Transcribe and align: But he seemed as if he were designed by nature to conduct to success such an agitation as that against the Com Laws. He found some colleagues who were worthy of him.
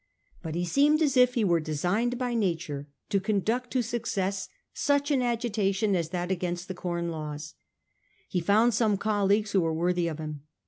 But 0.41 0.55
he 0.55 0.65
seemed 0.65 0.99
as 1.03 1.15
if 1.15 1.35
he 1.35 1.43
were 1.43 1.59
designed 1.59 2.17
by 2.17 2.33
nature 2.33 2.87
to 3.09 3.19
conduct 3.19 3.69
to 3.73 3.83
success 3.83 4.49
such 4.73 5.11
an 5.11 5.21
agitation 5.21 5.95
as 5.95 6.09
that 6.09 6.31
against 6.31 6.67
the 6.67 6.73
Com 6.73 7.09
Laws. 7.09 7.53
He 8.27 8.39
found 8.39 8.73
some 8.73 8.97
colleagues 8.97 9.51
who 9.51 9.61
were 9.61 9.75
worthy 9.75 10.07
of 10.07 10.17
him. 10.17 10.41